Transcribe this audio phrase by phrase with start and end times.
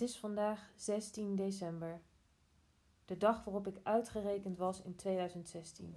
[0.00, 2.00] Het is vandaag 16 december,
[3.04, 5.96] de dag waarop ik uitgerekend was in 2016.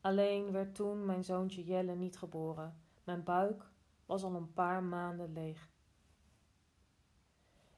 [0.00, 2.80] Alleen werd toen mijn zoontje Jelle niet geboren.
[3.04, 3.70] Mijn buik
[4.04, 5.70] was al een paar maanden leeg.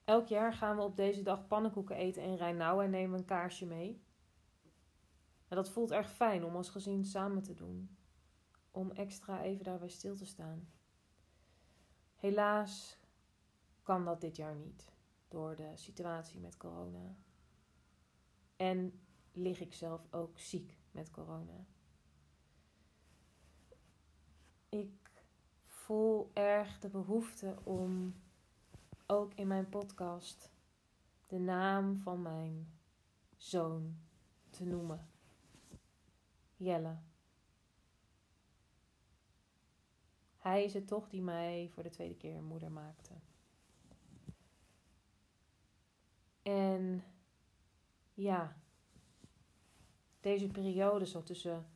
[0.04, 3.66] Elk jaar gaan we op deze dag pannenkoeken eten in Rijnau en nemen een kaarsje
[3.66, 4.02] mee.
[5.48, 7.96] En dat voelt erg fijn om als gezin samen te doen.
[8.70, 10.68] Om extra even daarbij stil te staan.
[12.16, 12.97] Helaas
[13.88, 14.92] kan dat dit jaar niet
[15.28, 17.16] door de situatie met corona.
[18.56, 19.00] En
[19.32, 21.66] lig ik zelf ook ziek met corona.
[24.68, 25.24] Ik
[25.66, 28.14] voel erg de behoefte om
[29.06, 30.52] ook in mijn podcast
[31.26, 32.78] de naam van mijn
[33.36, 33.98] zoon
[34.50, 35.10] te noemen.
[36.56, 36.98] Jelle.
[40.38, 43.14] Hij is het toch die mij voor de tweede keer moeder maakte.
[46.48, 47.04] En
[48.14, 48.56] ja,
[50.20, 51.66] deze periode zo tussen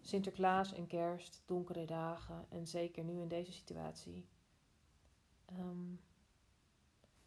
[0.00, 4.28] Sinterklaas en kerst, donkere dagen en zeker nu in deze situatie,
[5.52, 6.00] um,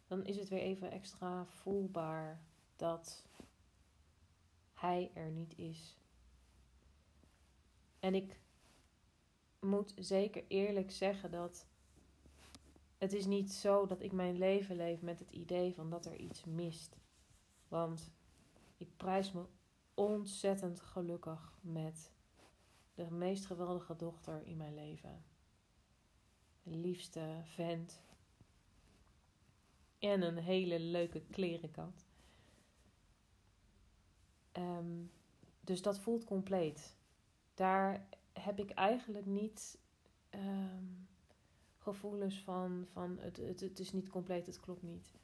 [0.06, 2.42] dan is het weer even extra voelbaar
[2.76, 3.24] dat
[4.74, 5.98] hij er niet is.
[7.98, 8.40] En ik
[9.60, 11.66] moet zeker eerlijk zeggen dat
[13.04, 16.16] het is niet zo dat ik mijn leven leef met het idee van dat er
[16.16, 16.96] iets mist.
[17.68, 18.12] Want
[18.76, 19.44] ik prijs me
[19.94, 22.12] ontzettend gelukkig met
[22.94, 25.24] de meest geweldige dochter in mijn leven.
[26.62, 28.02] De liefste vent.
[29.98, 32.06] En een hele leuke klerenkant.
[34.52, 35.10] Um,
[35.60, 36.96] dus dat voelt compleet.
[37.54, 39.78] Daar heb ik eigenlijk niet
[40.30, 41.08] um,
[41.84, 45.14] gevoelens van, van het, het, het is niet compleet, het klopt niet.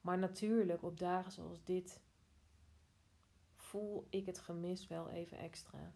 [0.00, 2.00] Maar natuurlijk, op dagen zoals dit,
[3.54, 5.94] voel ik het gemis wel even extra.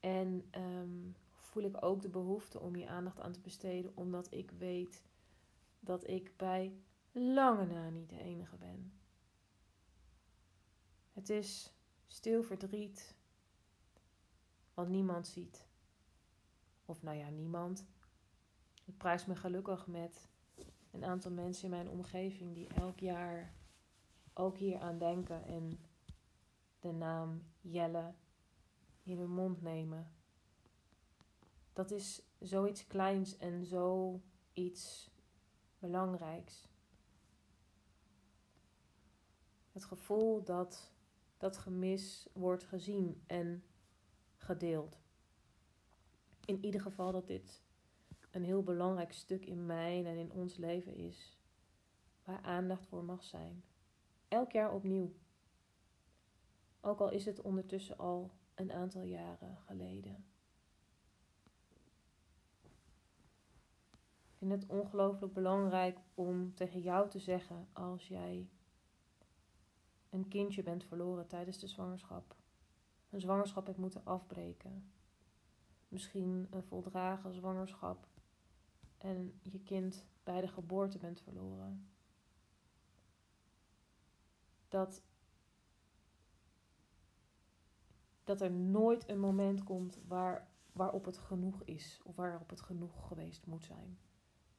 [0.00, 4.50] En um, voel ik ook de behoefte om je aandacht aan te besteden, omdat ik
[4.50, 5.02] weet
[5.80, 6.72] dat ik bij
[7.12, 8.92] lange na niet de enige ben.
[11.12, 11.72] Het is
[12.06, 13.14] stil verdriet,
[14.74, 15.66] wat niemand ziet.
[16.84, 17.84] Of nou ja, niemand.
[19.04, 20.28] Prijs me gelukkig met
[20.90, 23.54] een aantal mensen in mijn omgeving die elk jaar
[24.34, 25.78] ook hier aan denken en
[26.80, 28.14] de naam Jelle
[29.02, 30.12] in hun mond nemen.
[31.72, 35.10] Dat is zoiets kleins en zoiets
[35.78, 36.68] belangrijks.
[39.72, 40.92] Het gevoel dat
[41.36, 43.64] dat gemis wordt gezien en
[44.36, 44.98] gedeeld.
[46.44, 47.63] In ieder geval dat dit
[48.34, 51.38] een heel belangrijk stuk in mijn en in ons leven is,
[52.24, 53.64] waar aandacht voor mag zijn.
[54.28, 55.12] Elk jaar opnieuw.
[56.80, 60.24] Ook al is het ondertussen al een aantal jaren geleden.
[64.22, 68.48] Ik vind het ongelooflijk belangrijk om tegen jou te zeggen als jij
[70.10, 72.36] een kindje bent verloren tijdens de zwangerschap.
[73.10, 74.92] Een zwangerschap hebt moeten afbreken.
[75.88, 78.06] Misschien een voldragen zwangerschap
[79.04, 81.88] en je kind bij de geboorte bent verloren.
[84.68, 85.02] Dat,
[88.24, 93.06] dat er nooit een moment komt waar, waarop het genoeg is of waarop het genoeg
[93.06, 93.98] geweest moet zijn.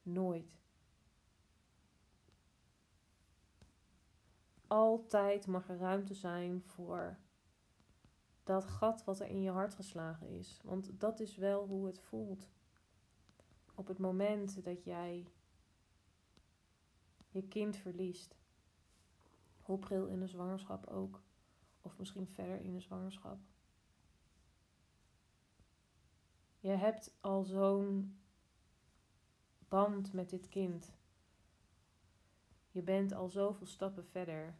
[0.02, 0.60] Nooit.
[4.66, 7.18] Altijd mag er ruimte zijn voor
[8.44, 10.60] dat gat wat er in je hart geslagen is.
[10.64, 12.48] Want dat is wel hoe het voelt
[13.76, 15.26] op het moment dat jij
[17.28, 18.36] je kind verliest.
[19.60, 21.22] Hoe pril in de zwangerschap ook.
[21.80, 23.38] Of misschien verder in de zwangerschap.
[26.60, 28.18] Je hebt al zo'n
[29.68, 30.92] band met dit kind.
[32.70, 34.56] Je bent al zoveel stappen verder.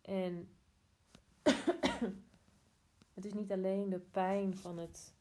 [0.00, 0.48] En
[3.14, 5.14] het is niet alleen de pijn van het,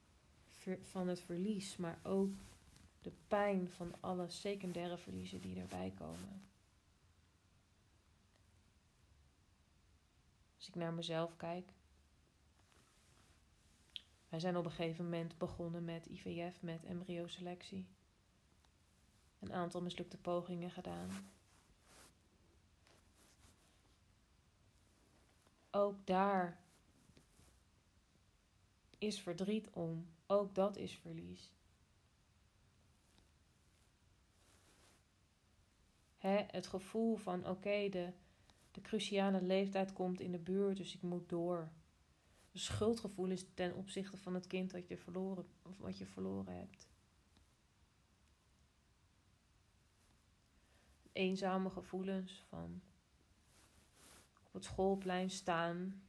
[0.81, 2.33] van het verlies, maar ook
[3.01, 6.41] de pijn van alle secundaire verliezen die erbij komen.
[10.57, 11.73] Als ik naar mezelf kijk.
[14.29, 17.87] Wij zijn op een gegeven moment begonnen met IVF, met embryoselectie.
[19.39, 21.09] Een aantal mislukte pogingen gedaan.
[25.71, 26.59] Ook daar
[28.99, 30.07] is verdriet om.
[30.27, 31.53] Ook dat is verlies.
[36.17, 38.13] Het gevoel van oké, de,
[38.71, 41.71] de cruciale leeftijd komt in de buurt, dus ik moet door.
[42.51, 46.55] De schuldgevoel is ten opzichte van het kind dat je verloren, of wat je verloren
[46.55, 46.87] hebt.
[51.11, 52.81] Eenzame gevoelens van
[54.47, 56.03] op het schoolplein staan.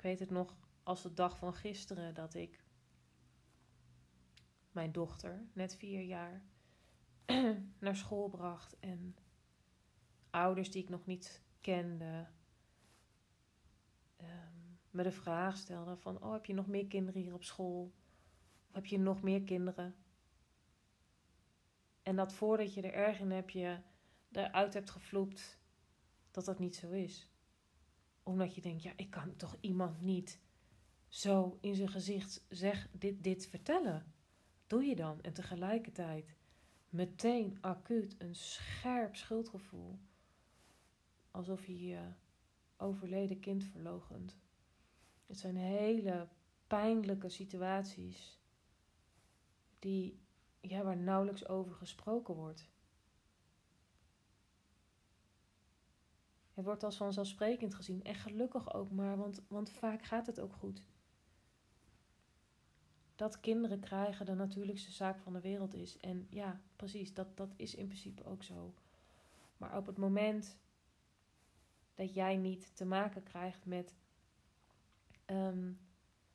[0.00, 2.64] Ik weet het nog als de dag van gisteren dat ik
[4.70, 6.42] mijn dochter, net vier jaar,
[7.78, 9.16] naar school bracht en
[10.30, 12.26] ouders die ik nog niet kende
[14.20, 17.92] um, me de vraag stelden van oh heb je nog meer kinderen hier op school?
[18.68, 19.94] Of heb je nog meer kinderen?
[22.02, 23.78] En dat voordat je er erg in hebt je
[24.32, 25.58] eruit hebt gevloept
[26.30, 27.29] dat dat niet zo is
[28.30, 30.40] omdat je denkt ja ik kan toch iemand niet
[31.08, 34.12] zo in zijn gezicht zeg dit dit vertellen
[34.66, 36.34] doe je dan en tegelijkertijd
[36.90, 39.98] meteen acuut een scherp schuldgevoel.
[41.30, 42.12] Alsof je je
[42.76, 44.36] overleden kind verlogent.
[45.26, 46.28] Het zijn hele
[46.66, 48.38] pijnlijke situaties
[49.78, 50.20] die,
[50.60, 52.69] ja, waar nauwelijks over gesproken wordt.
[56.60, 60.52] Het wordt als vanzelfsprekend gezien en gelukkig ook maar, want, want vaak gaat het ook
[60.52, 60.82] goed
[63.14, 65.98] dat kinderen krijgen de natuurlijkste zaak van de wereld is.
[65.98, 68.74] En ja, precies, dat, dat is in principe ook zo.
[69.56, 70.56] Maar op het moment
[71.94, 73.94] dat jij niet te maken krijgt met
[75.26, 75.80] um,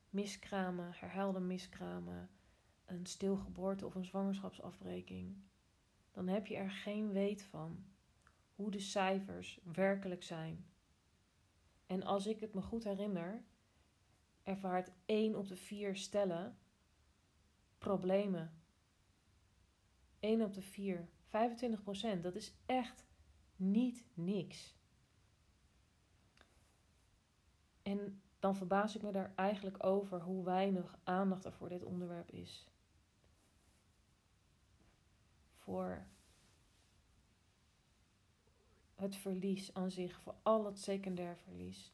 [0.10, 2.30] miskramen, herhaalde miskramen,
[2.86, 5.36] een stilgeboorte of een zwangerschapsafbreking,
[6.12, 7.86] dan heb je er geen weet van
[8.56, 10.66] hoe de cijfers werkelijk zijn.
[11.86, 13.44] En als ik het me goed herinner,
[14.44, 16.57] ervaart 1 op de 4 stellen
[17.78, 18.63] problemen.
[20.19, 23.06] 1 op de 4, 25 procent, dat is echt
[23.56, 24.75] niet niks.
[27.81, 32.31] En dan verbaas ik me daar eigenlijk over hoe weinig aandacht er voor dit onderwerp
[32.31, 32.69] is.
[35.56, 36.08] Voor
[38.95, 41.94] het verlies aan zich, voor al het secundair verlies.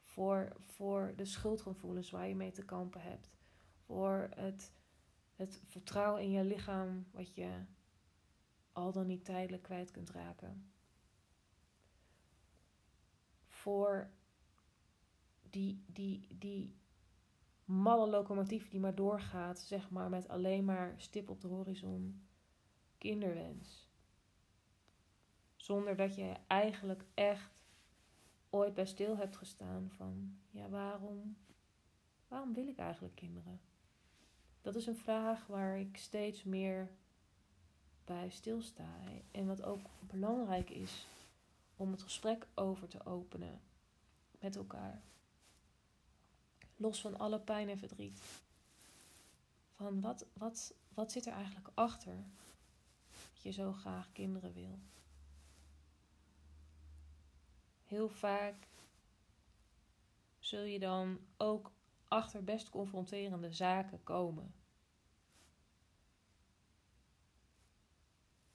[0.00, 3.30] Voor, voor de schuldgevoelens waar je mee te kampen hebt.
[3.74, 4.72] Voor het
[5.40, 7.64] het vertrouwen in je lichaam, wat je
[8.72, 10.72] al dan niet tijdelijk kwijt kunt raken.
[13.46, 14.10] Voor
[15.50, 16.76] die, die, die
[17.64, 22.26] malle locomotief die maar doorgaat, zeg maar, met alleen maar stip op de horizon,
[22.98, 23.89] kinderwens.
[25.70, 27.62] Zonder dat je eigenlijk echt
[28.48, 31.36] ooit bij stil hebt gestaan van, ja, waarom,
[32.28, 33.60] waarom wil ik eigenlijk kinderen?
[34.60, 36.90] Dat is een vraag waar ik steeds meer
[38.04, 38.88] bij stilsta.
[39.30, 41.06] En wat ook belangrijk is
[41.76, 43.60] om het gesprek over te openen
[44.40, 45.02] met elkaar.
[46.76, 48.22] Los van alle pijn en verdriet.
[49.74, 52.24] Van wat, wat, wat zit er eigenlijk achter
[53.32, 54.78] dat je zo graag kinderen wil?
[57.90, 58.68] Heel vaak
[60.38, 61.72] zul je dan ook
[62.08, 64.54] achter best confronterende zaken komen.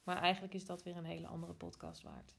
[0.02, 2.34] Maar eigenlijk is dat weer een hele andere podcast waard.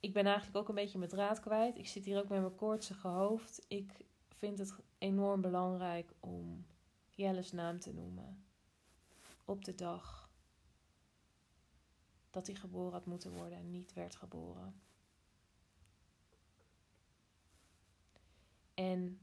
[0.00, 1.78] Ik ben eigenlijk ook een beetje mijn draad kwijt.
[1.78, 3.64] Ik zit hier ook met mijn koortsige hoofd.
[3.68, 6.66] Ik vind het enorm belangrijk om
[7.10, 8.44] Jelle's naam te noemen.
[9.44, 10.29] Op de dag
[12.30, 14.80] dat hij geboren had moeten worden en niet werd geboren.
[18.74, 19.20] En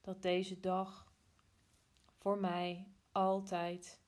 [0.00, 1.12] dat deze dag
[2.18, 4.00] voor mij altijd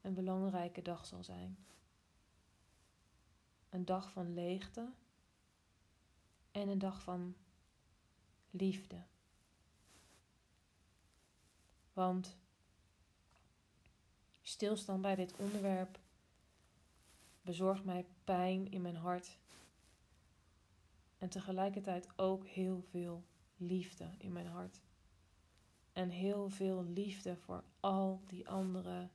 [0.00, 1.66] een belangrijke dag zal zijn.
[3.68, 4.92] Een dag van leegte
[6.50, 7.36] en een dag van
[8.50, 9.06] liefde.
[11.92, 12.36] Want
[14.42, 15.99] stilstaan bij dit onderwerp
[17.42, 19.38] bezorgt mij pijn in mijn hart.
[21.18, 23.24] En tegelijkertijd ook heel veel
[23.56, 24.80] liefde in mijn hart.
[25.92, 29.08] En heel veel liefde voor al die andere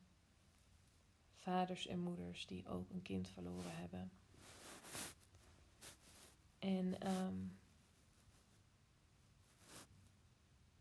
[1.35, 4.11] vaders en moeders die ook een kind verloren hebben.
[6.59, 7.57] En um,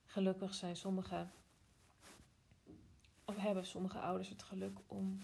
[0.05, 1.29] gelukkig zijn sommige,
[3.25, 5.19] of hebben sommige ouders het geluk om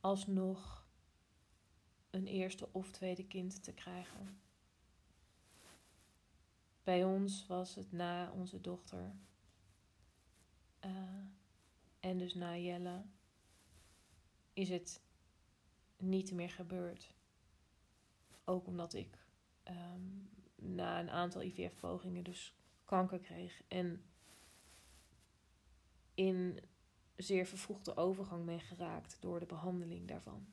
[0.00, 0.86] alsnog
[2.10, 4.40] een eerste of tweede kind te krijgen.
[6.82, 9.14] Bij ons was het na onze dochter
[10.84, 10.90] uh,
[12.00, 13.02] en dus na Jelle
[14.52, 15.00] is het
[15.96, 17.14] niet meer gebeurd.
[18.44, 19.18] Ook omdat ik
[19.64, 24.02] um, na een aantal IVF-pogingen dus kanker kreeg en
[26.14, 26.60] in
[27.18, 30.46] zeer vervroegde overgang ben geraakt door de behandeling daarvan.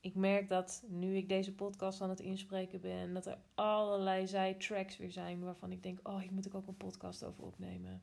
[0.00, 4.96] Ik merk dat nu ik deze podcast aan het inspreken ben, dat er allerlei zijtracks
[4.96, 8.02] weer zijn waarvan ik denk: oh, hier moet ik ook een podcast over opnemen.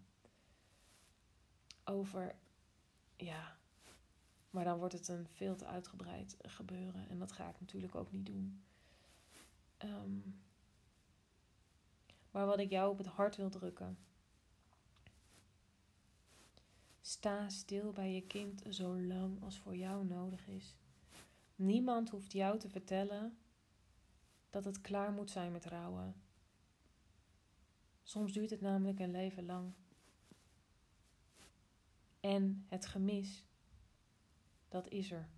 [1.84, 2.36] Over,
[3.16, 3.58] ja,
[4.50, 8.12] maar dan wordt het een veel te uitgebreid gebeuren en dat ga ik natuurlijk ook
[8.12, 8.64] niet doen.
[9.84, 10.42] Um,
[12.32, 13.98] maar wat ik jou op het hart wil drukken
[17.10, 20.76] Sta stil bij je kind zo lang als voor jou nodig is.
[21.56, 23.38] Niemand hoeft jou te vertellen
[24.50, 26.22] dat het klaar moet zijn met rouwen.
[28.04, 29.74] Soms duurt het namelijk een leven lang.
[32.20, 33.46] En het gemis,
[34.68, 35.30] dat is er.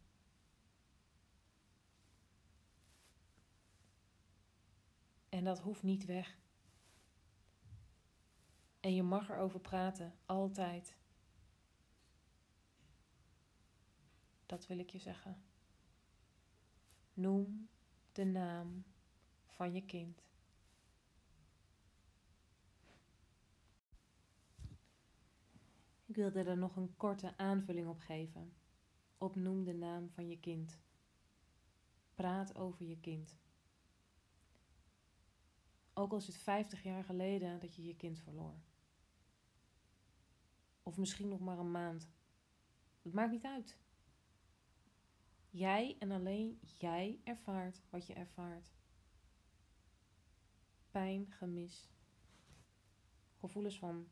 [5.30, 6.38] En dat hoeft niet weg.
[8.80, 11.00] En je mag erover praten, altijd.
[14.52, 15.44] Dat wil ik je zeggen.
[17.14, 17.70] Noem
[18.12, 18.84] de naam
[19.46, 20.24] van je kind.
[26.06, 28.54] Ik wilde er nog een korte aanvulling op geven.
[29.18, 30.80] Opnoem de naam van je kind.
[32.16, 33.36] Praat over je kind.
[35.94, 38.62] Ook al is het 50 jaar geleden dat je je kind verloor.
[40.84, 42.10] Of misschien nog maar een maand.
[43.02, 43.80] Het maakt niet uit.
[45.54, 48.74] Jij en alleen jij ervaart wat je ervaart.
[50.92, 51.90] Pijn, gemis,
[53.36, 54.08] gevoelens van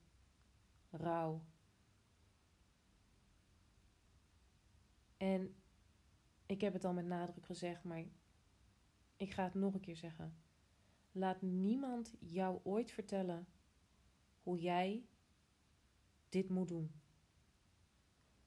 [0.89, 1.43] rouw.
[5.17, 5.55] En
[6.45, 8.03] ik heb het al met nadruk gezegd, maar
[9.17, 10.37] ik ga het nog een keer zeggen.
[11.11, 13.47] Laat niemand jou ooit vertellen
[14.43, 15.05] hoe jij
[16.29, 16.91] dit moet doen.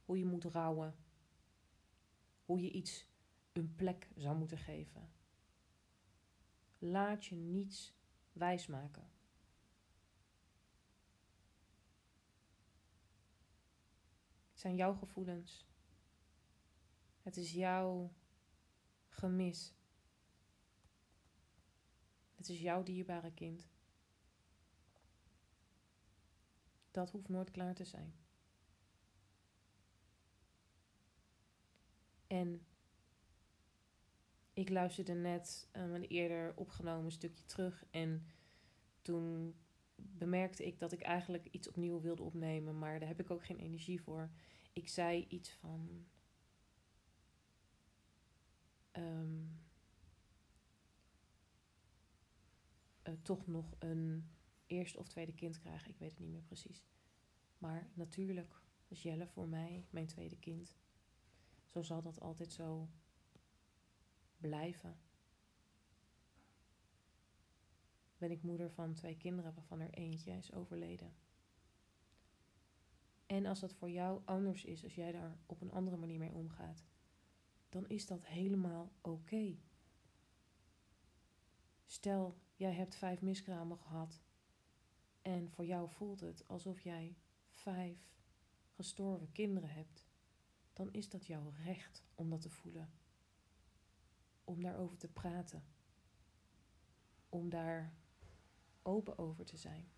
[0.05, 1.02] Hoe je moet rouwen
[2.53, 3.07] hoe je iets
[3.53, 5.13] een plek zou moeten geven.
[6.79, 7.95] Laat je niets
[8.33, 9.11] wijsmaken.
[14.51, 15.67] Het zijn jouw gevoelens.
[17.21, 18.13] Het is jouw
[19.09, 19.75] gemis.
[22.35, 23.69] Het is jouw dierbare kind.
[26.91, 28.22] Dat hoeft nooit klaar te zijn.
[32.33, 32.67] En
[34.53, 38.27] ik luisterde net um, een eerder opgenomen stukje terug en
[39.03, 39.55] toen
[39.97, 43.59] bemerkte ik dat ik eigenlijk iets opnieuw wilde opnemen, maar daar heb ik ook geen
[43.59, 44.31] energie voor.
[44.73, 46.07] Ik zei iets van.
[48.93, 49.61] Um,
[53.09, 54.31] uh, toch nog een
[54.67, 55.91] eerste of tweede kind krijgen.
[55.91, 56.85] Ik weet het niet meer precies.
[57.59, 60.77] Maar natuurlijk is Jelle voor mij mijn tweede kind.
[61.73, 62.89] Zo zal dat altijd zo
[64.37, 65.01] blijven.
[68.19, 71.15] Ben ik moeder van twee kinderen waarvan er eentje is overleden.
[73.27, 76.33] En als dat voor jou anders is, als jij daar op een andere manier mee
[76.33, 76.85] omgaat,
[77.69, 79.57] dan is dat helemaal oké.
[81.87, 84.23] Stel, jij hebt vijf miskramen gehad
[85.23, 87.17] en voor jou voelt het alsof jij
[87.49, 88.13] vijf
[88.71, 90.11] gestorven kinderen hebt
[90.73, 92.91] dan is dat jouw recht om dat te voelen.
[94.45, 95.65] Om daarover te praten.
[97.29, 97.95] Om daar
[98.83, 99.91] open over te zijn.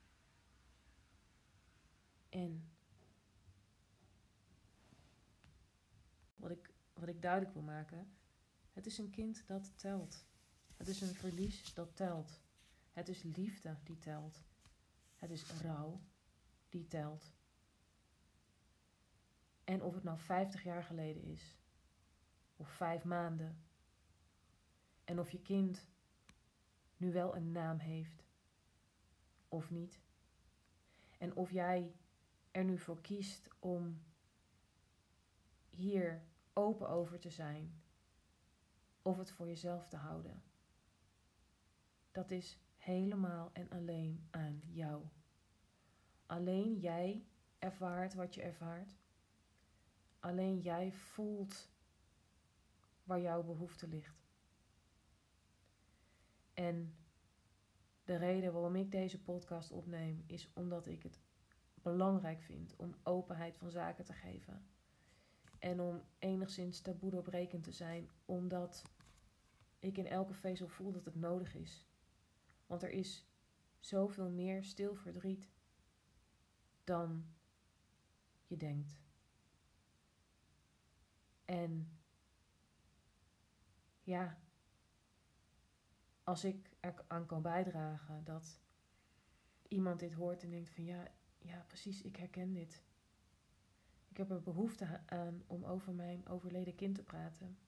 [2.29, 2.69] En
[6.37, 8.17] wat ik, wat ik duidelijk wil maken,
[8.73, 10.27] het is een kind dat telt.
[10.77, 12.41] Het is een verlies dat telt.
[12.93, 14.43] Het is liefde die telt.
[15.17, 16.01] Het is rouw
[16.69, 17.34] die telt.
[19.65, 21.57] En of het nou 50 jaar geleden is,
[22.57, 23.65] of vijf maanden,
[25.05, 25.87] en of je kind
[26.97, 28.25] nu wel een naam heeft
[29.49, 30.01] of niet,
[31.19, 31.97] en of jij
[32.51, 34.03] er nu voor kiest om
[35.71, 37.83] hier open over te zijn,
[39.03, 40.43] of het voor jezelf te houden.
[42.13, 45.05] Dat is helemaal en alleen aan jou.
[46.27, 47.27] Alleen jij
[47.59, 48.97] ervaart wat je ervaart.
[50.25, 51.69] Alleen jij voelt
[53.03, 54.27] waar jouw behoefte ligt.
[56.55, 56.97] En
[58.05, 61.21] de reden waarom ik deze podcast opneem is omdat ik het
[61.75, 64.67] belangrijk vind om openheid van zaken te geven.
[65.59, 68.83] En om enigszins taboe doorbrekend te zijn, omdat
[69.79, 71.87] ik in elke vezel voel dat het nodig is.
[72.67, 73.27] Want er is
[73.81, 75.49] zoveel meer stil verdriet
[76.85, 77.27] dan
[78.47, 79.04] je denkt.
[81.45, 81.99] En
[84.03, 84.39] ja,
[86.25, 88.61] als ik er aan kan bijdragen dat
[89.69, 91.09] iemand dit hoort en denkt van ja,
[91.39, 92.83] ja precies, ik herken dit.
[94.09, 97.59] Ik heb er behoefte aan om over mijn overleden kind te praten.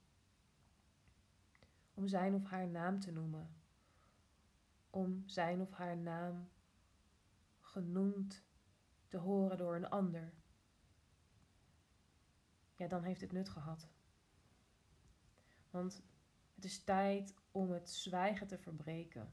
[1.94, 3.56] Om zijn of haar naam te noemen.
[4.90, 6.48] Om zijn of haar naam
[7.60, 8.44] genoemd
[9.08, 10.32] te horen door een ander.
[12.76, 13.88] Ja, dan heeft het nut gehad.
[15.70, 16.02] Want
[16.54, 19.32] het is tijd om het zwijgen te verbreken.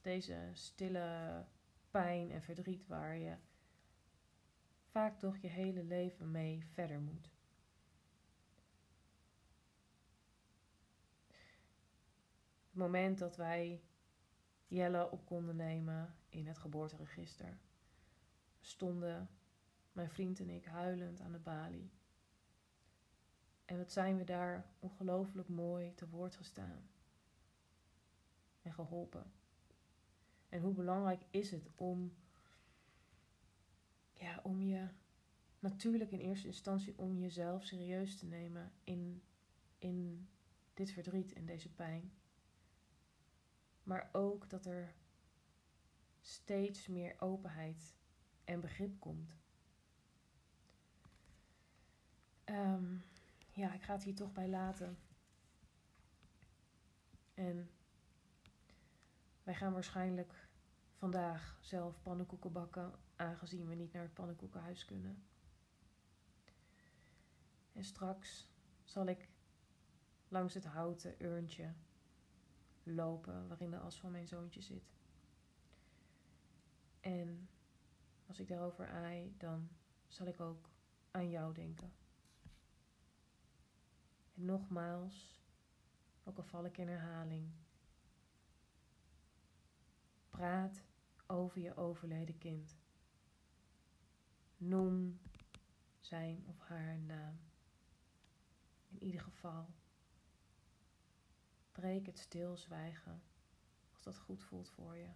[0.00, 1.46] Deze stille
[1.90, 3.36] pijn en verdriet waar je
[4.90, 7.30] vaak toch je hele leven mee verder moet.
[12.66, 13.82] Het moment dat wij
[14.66, 17.58] Jelle op konden nemen in het geboorteregister,
[18.60, 19.28] stonden
[19.92, 21.90] mijn vriend en ik huilend aan de balie.
[23.64, 26.90] En wat zijn we daar ongelooflijk mooi te woord gestaan
[28.62, 29.32] en geholpen.
[30.48, 32.12] En hoe belangrijk is het om
[34.20, 34.88] ja, om je
[35.58, 39.22] natuurlijk in eerste instantie om jezelf serieus te nemen in,
[39.78, 40.28] in
[40.74, 42.12] dit verdriet en deze pijn.
[43.82, 44.94] Maar ook dat er
[46.20, 47.94] steeds meer openheid
[48.44, 49.38] en begrip komt.
[52.50, 52.96] Ehm,
[53.52, 54.98] ja, ik ga het hier toch bij laten.
[57.34, 57.70] En
[59.42, 60.48] wij gaan waarschijnlijk
[60.96, 65.24] vandaag zelf pannenkoeken bakken, aangezien we niet naar het pannenkoekenhuis kunnen.
[67.72, 68.50] En straks
[68.84, 69.28] zal ik
[70.28, 71.72] langs het houten urntje
[72.82, 74.92] lopen waarin de as van mijn zoontje zit.
[77.00, 77.48] En
[78.26, 79.68] als ik daarover aai, dan
[80.08, 80.68] zal ik ook
[81.10, 81.99] aan jou denken.
[84.42, 85.40] Nogmaals,
[86.24, 87.50] ook al val ik in herhaling,
[90.28, 90.82] praat
[91.26, 92.76] over je overleden kind.
[94.56, 95.20] Noem
[95.98, 97.40] zijn of haar naam.
[98.88, 99.74] In ieder geval,
[101.72, 103.22] breek het stilzwijgen
[103.90, 105.10] als dat goed voelt voor je.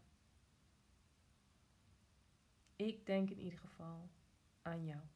[2.77, 4.11] Ik denk in ieder geval
[4.63, 5.14] aan jou.